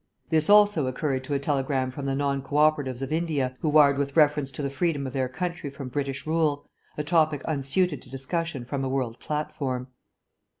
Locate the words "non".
2.15-2.41